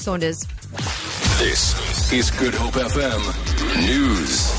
Saunders. 0.00 0.46
This 1.38 2.10
is 2.10 2.30
Good 2.30 2.54
Hope 2.54 2.72
FM 2.72 3.20
News. 3.86 4.50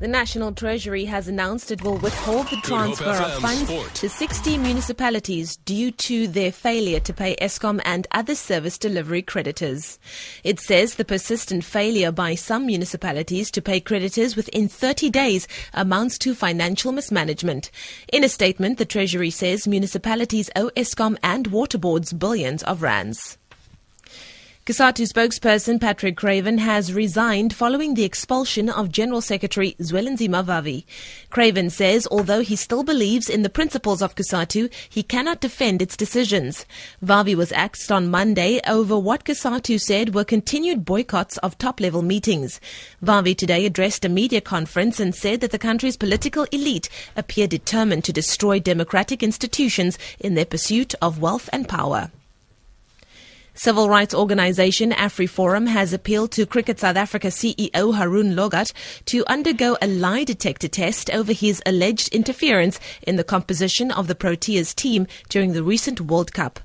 The 0.00 0.08
National 0.08 0.52
Treasury 0.52 1.06
has 1.06 1.26
announced 1.26 1.70
it 1.70 1.82
will 1.82 1.96
withhold 1.96 2.48
the 2.48 2.56
transfer 2.56 3.08
of 3.08 3.40
funds 3.40 3.70
Sport. 3.70 3.94
to 3.94 4.10
60 4.10 4.58
municipalities 4.58 5.56
due 5.56 5.90
to 5.92 6.26
their 6.28 6.52
failure 6.52 7.00
to 7.00 7.14
pay 7.14 7.34
Eskom 7.36 7.80
and 7.86 8.06
other 8.10 8.34
service 8.34 8.76
delivery 8.76 9.22
creditors. 9.22 9.98
It 10.42 10.60
says 10.60 10.96
the 10.96 11.06
persistent 11.06 11.64
failure 11.64 12.12
by 12.12 12.34
some 12.34 12.66
municipalities 12.66 13.50
to 13.52 13.62
pay 13.62 13.80
creditors 13.80 14.36
within 14.36 14.68
30 14.68 15.08
days 15.08 15.48
amounts 15.72 16.18
to 16.18 16.34
financial 16.34 16.92
mismanagement. 16.92 17.70
In 18.12 18.22
a 18.22 18.28
statement, 18.28 18.76
the 18.76 18.84
Treasury 18.84 19.30
says 19.30 19.66
municipalities 19.66 20.50
owe 20.54 20.70
Eskom 20.76 21.16
and 21.22 21.46
water 21.46 21.78
boards 21.78 22.12
billions 22.12 22.62
of 22.64 22.82
rands. 22.82 23.38
COSATU 24.66 25.06
spokesperson 25.12 25.78
Patrick 25.78 26.16
Craven 26.16 26.56
has 26.56 26.94
resigned 26.94 27.52
following 27.52 27.92
the 27.92 28.04
expulsion 28.04 28.70
of 28.70 28.90
General 28.90 29.20
Secretary 29.20 29.76
Zwelinzima 29.78 30.42
Vavi. 30.42 30.86
Craven 31.28 31.68
says 31.68 32.08
although 32.10 32.40
he 32.40 32.56
still 32.56 32.82
believes 32.82 33.28
in 33.28 33.42
the 33.42 33.50
principles 33.50 34.00
of 34.00 34.14
COSATU, 34.14 34.72
he 34.88 35.02
cannot 35.02 35.42
defend 35.42 35.82
its 35.82 35.98
decisions. 35.98 36.64
Vavi 37.04 37.34
was 37.34 37.52
axed 37.52 37.92
on 37.92 38.10
Monday 38.10 38.58
over 38.66 38.98
what 38.98 39.24
COSATU 39.24 39.78
said 39.78 40.14
were 40.14 40.24
continued 40.24 40.86
boycotts 40.86 41.36
of 41.38 41.58
top-level 41.58 42.00
meetings. 42.00 42.58
Vavi 43.02 43.36
today 43.36 43.66
addressed 43.66 44.06
a 44.06 44.08
media 44.08 44.40
conference 44.40 44.98
and 44.98 45.14
said 45.14 45.42
that 45.42 45.50
the 45.50 45.58
country's 45.58 45.98
political 45.98 46.44
elite 46.44 46.88
appear 47.18 47.46
determined 47.46 48.04
to 48.04 48.14
destroy 48.14 48.58
democratic 48.58 49.22
institutions 49.22 49.98
in 50.18 50.32
their 50.32 50.46
pursuit 50.46 50.94
of 51.02 51.20
wealth 51.20 51.50
and 51.52 51.68
power. 51.68 52.10
Civil 53.56 53.88
rights 53.88 54.12
organization 54.12 54.90
AfriForum 54.90 55.68
has 55.68 55.92
appealed 55.92 56.32
to 56.32 56.44
Cricket 56.44 56.80
South 56.80 56.96
Africa 56.96 57.28
CEO 57.28 57.96
Haroon 57.96 58.34
Lorgat 58.34 58.72
to 59.04 59.24
undergo 59.28 59.76
a 59.80 59.86
lie 59.86 60.24
detector 60.24 60.66
test 60.66 61.08
over 61.10 61.32
his 61.32 61.62
alleged 61.64 62.12
interference 62.12 62.80
in 63.02 63.14
the 63.14 63.22
composition 63.22 63.92
of 63.92 64.08
the 64.08 64.16
Proteas 64.16 64.74
team 64.74 65.06
during 65.28 65.52
the 65.52 65.62
recent 65.62 66.00
World 66.00 66.32
Cup. 66.32 66.58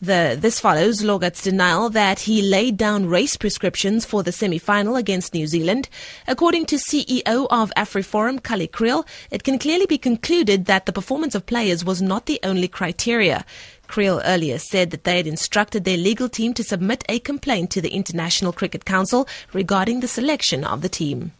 The, 0.00 0.36
this 0.38 0.60
follows 0.60 1.00
Lorgat's 1.00 1.42
denial 1.42 1.88
that 1.88 2.20
he 2.20 2.42
laid 2.42 2.76
down 2.76 3.06
race 3.06 3.38
prescriptions 3.38 4.04
for 4.04 4.22
the 4.22 4.30
semi-final 4.30 4.94
against 4.94 5.32
New 5.32 5.46
Zealand. 5.46 5.88
According 6.28 6.66
to 6.66 6.76
CEO 6.76 7.46
of 7.48 7.72
AfriForum, 7.78 8.42
Kallie 8.42 8.70
Kriel, 8.70 9.06
it 9.30 9.42
can 9.42 9.58
clearly 9.58 9.86
be 9.86 9.96
concluded 9.96 10.66
that 10.66 10.84
the 10.84 10.92
performance 10.92 11.34
of 11.34 11.46
players 11.46 11.82
was 11.82 12.02
not 12.02 12.26
the 12.26 12.38
only 12.42 12.68
criteria. 12.68 13.46
Kriel 13.88 14.22
earlier 14.24 14.58
said 14.58 14.90
that 14.90 15.04
they 15.04 15.16
had 15.16 15.26
instructed 15.26 15.84
their 15.84 15.96
legal 15.96 16.28
team 16.28 16.54
to 16.54 16.64
submit 16.64 17.04
a 17.08 17.18
complaint 17.18 17.70
to 17.70 17.80
the 17.80 17.94
International 17.94 18.52
Cricket 18.52 18.84
Council 18.84 19.28
regarding 19.52 20.00
the 20.00 20.08
selection 20.08 20.64
of 20.64 20.82
the 20.82 20.88
team. 20.88 21.32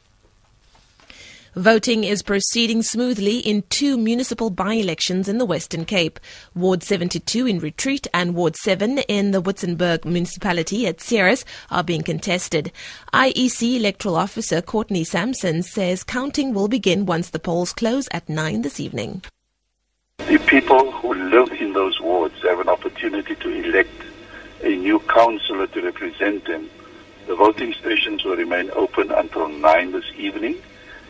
Voting 1.56 2.04
is 2.04 2.22
proceeding 2.22 2.82
smoothly 2.82 3.38
in 3.38 3.62
two 3.70 3.96
municipal 3.96 4.50
by-elections 4.50 5.26
in 5.26 5.38
the 5.38 5.46
Western 5.46 5.86
Cape. 5.86 6.20
Ward 6.54 6.82
72 6.82 7.46
in 7.46 7.60
Retreat 7.60 8.06
and 8.12 8.34
Ward 8.34 8.56
7 8.56 8.98
in 8.98 9.30
the 9.30 9.40
Witzenberg 9.40 10.04
municipality 10.04 10.86
at 10.86 11.00
Ceres 11.00 11.46
are 11.70 11.82
being 11.82 12.02
contested. 12.02 12.72
IEC 13.14 13.76
electoral 13.76 14.16
officer 14.16 14.60
Courtney 14.60 15.02
Sampson 15.02 15.62
says 15.62 16.04
counting 16.04 16.52
will 16.52 16.68
begin 16.68 17.06
once 17.06 17.30
the 17.30 17.38
polls 17.38 17.72
close 17.72 18.06
at 18.12 18.28
9 18.28 18.60
this 18.60 18.78
evening. 18.78 19.22
The 20.26 20.38
people 20.38 20.90
who 20.90 21.14
live 21.14 21.52
in 21.52 21.72
those 21.72 22.00
wards 22.00 22.42
have 22.42 22.58
an 22.58 22.68
opportunity 22.68 23.36
to 23.36 23.48
elect 23.48 24.02
a 24.60 24.74
new 24.74 24.98
councillor 24.98 25.68
to 25.68 25.80
represent 25.80 26.44
them. 26.46 26.68
The 27.28 27.36
voting 27.36 27.72
stations 27.74 28.24
will 28.24 28.36
remain 28.36 28.72
open 28.72 29.12
until 29.12 29.46
9 29.46 29.92
this 29.92 30.10
evening, 30.16 30.56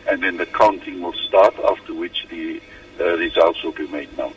and 0.07 0.21
then 0.21 0.37
the 0.37 0.45
counting 0.45 1.01
will 1.01 1.13
start, 1.13 1.55
after 1.67 1.95
which 1.95 2.27
the 2.29 2.61
uh, 2.99 3.17
results 3.17 3.63
will 3.63 3.71
be 3.71 3.87
made 3.87 4.15
known. 4.19 4.35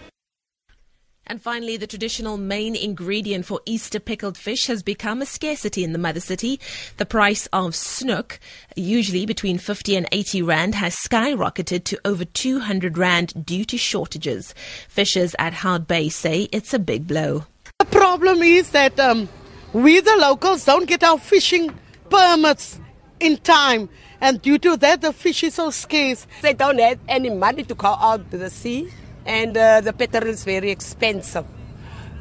And 1.30 1.40
finally, 1.40 1.76
the 1.76 1.86
traditional 1.86 2.36
main 2.36 2.74
ingredient 2.74 3.46
for 3.46 3.60
Easter 3.64 4.00
pickled 4.00 4.36
fish 4.36 4.66
has 4.66 4.82
become 4.82 5.22
a 5.22 5.26
scarcity 5.26 5.84
in 5.84 5.92
the 5.92 5.98
mother 5.98 6.18
city. 6.18 6.58
The 6.96 7.06
price 7.06 7.46
of 7.52 7.74
snoek, 7.74 8.40
usually 8.74 9.26
between 9.26 9.58
50 9.58 9.94
and 9.94 10.08
80 10.10 10.42
rand, 10.42 10.74
has 10.74 10.96
skyrocketed 10.96 11.84
to 11.84 12.00
over 12.04 12.24
200 12.24 12.98
rand 12.98 13.46
due 13.46 13.64
to 13.66 13.78
shortages. 13.78 14.56
Fishers 14.88 15.36
at 15.38 15.52
Hout 15.52 15.86
Bay 15.86 16.08
say 16.08 16.48
it's 16.50 16.74
a 16.74 16.80
big 16.80 17.06
blow. 17.06 17.44
The 17.78 17.84
problem 17.84 18.42
is 18.42 18.70
that 18.70 18.98
um, 18.98 19.28
we, 19.72 20.00
the 20.00 20.16
locals, 20.16 20.64
don't 20.64 20.88
get 20.88 21.04
our 21.04 21.16
fishing 21.16 21.78
permits 22.10 22.80
in 23.20 23.36
time. 23.36 23.88
And 24.20 24.42
due 24.42 24.58
to 24.58 24.76
that, 24.78 25.00
the 25.00 25.12
fish 25.12 25.44
is 25.44 25.54
so 25.54 25.70
scarce. 25.70 26.26
They 26.42 26.54
don't 26.54 26.80
have 26.80 26.98
any 27.06 27.30
money 27.30 27.62
to 27.62 27.74
go 27.76 27.86
out 27.86 28.32
to 28.32 28.36
the 28.36 28.50
sea, 28.50 28.90
and 29.26 29.56
uh, 29.56 29.80
the 29.80 29.92
petrol 29.92 30.28
is 30.28 30.44
very 30.44 30.70
expensive. 30.70 31.46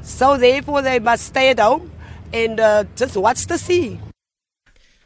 So 0.01 0.37
therefore, 0.37 0.81
they 0.81 0.99
must 0.99 1.25
stay 1.25 1.49
at 1.49 1.59
home 1.59 1.91
and 2.33 2.59
uh, 2.59 2.85
just 2.95 3.17
watch 3.17 3.47
the 3.47 3.57
sea. 3.57 3.99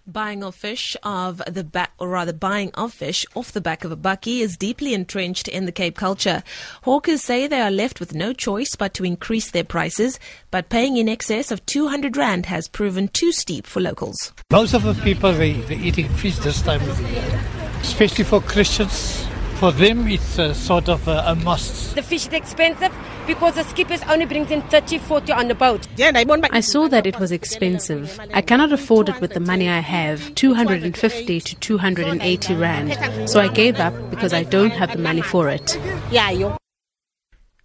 Buying 0.06 0.44
of 0.44 0.54
fish 0.54 0.98
of 1.02 1.42
the 1.48 1.64
back, 1.64 1.94
or 1.98 2.09
rather 2.09 2.34
buying 2.34 2.72
of 2.74 2.92
fish 2.94 3.26
off 3.36 3.54
the 3.54 3.62
back 3.62 3.86
of 3.86 3.92
a 3.92 3.96
bakkie 3.96 4.42
is 4.42 4.58
deeply 4.58 4.94
entrenched 4.94 5.48
in 5.48 5.66
the 5.66 5.72
Cape 5.72 5.96
culture. 5.96 6.44
Hawkers 6.81 7.24
say 7.24 7.48
they 7.48 7.62
are 7.62 7.72
left 7.72 8.02
with 8.02 8.14
no 8.14 8.34
choice 8.34 8.75
but 8.75 8.94
to 8.96 9.06
increase 9.06 9.52
their 9.52 9.64
prices, 9.64 10.20
but 10.52 10.68
paying 10.68 10.98
in 10.98 11.08
excess 11.08 11.52
of 11.52 11.66
200 11.68 12.18
rand 12.18 12.48
has 12.48 12.68
proven 12.68 13.08
too 13.08 13.31
steep 13.31 13.66
for 13.66 13.80
locals. 13.80 14.34
Most 14.52 14.74
of 14.74 14.84
the 14.84 14.94
people 14.96 15.31
they 15.31 15.54
they 15.54 15.78
eating 15.78 16.10
fish 16.10 16.38
this 16.40 16.62
time 16.62 16.81
of 16.81 16.98
the 16.98 17.10
year, 17.10 17.42
especially 17.80 18.25
for 18.25 18.42
Christians. 18.42 19.25
For 19.59 19.72
them, 19.72 20.08
it's 20.08 20.38
a 20.40 20.53
sort 20.53 20.90
of 20.90 21.08
a, 21.08 21.24
a 21.28 21.36
must. 21.36 21.96
The 21.96 22.02
fish 22.02 22.28
is 22.28 22.34
expensive 22.34 22.91
because 23.25 23.56
the 23.56 23.64
skippers 23.64 24.02
only 24.09 24.25
brings 24.25 24.52
in 24.52 24.62
30, 24.64 24.97
40 24.97 25.31
on 25.31 25.47
the 25.47 25.56
boat. 25.56 25.88
I 26.00 26.59
saw 26.59 26.88
that 26.90 27.08
it 27.08 27.19
was 27.19 27.31
expensive. 27.31 28.19
I 28.34 28.42
cannot 28.42 28.74
afford 28.74 29.09
it 29.09 29.22
with 29.22 29.34
the 29.34 29.40
money 29.40 29.69
I 29.69 29.80
have 29.80 30.36
250 30.36 31.40
to 31.42 31.56
280 31.56 32.56
rand. 32.56 33.30
So 33.30 33.40
I 33.40 33.47
gave 33.47 33.80
up 33.80 33.94
because 34.09 34.34
I 34.34 34.44
don't 34.44 34.72
have 34.72 34.92
the 34.92 35.00
money 35.00 35.22
for 35.22 35.50
it. 35.50 35.78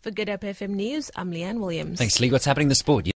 For 0.01 0.13
Good 0.13 0.29
Hope 0.29 0.43
FM 0.43 0.71
News, 0.71 1.11
I'm 1.17 1.33
Leanne 1.33 1.59
Williams. 1.59 1.99
Thanks, 1.99 2.21
Lee. 2.21 2.31
What's 2.31 2.45
happening 2.45 2.67
in 2.67 2.69
the 2.69 2.77
sport? 2.77 3.05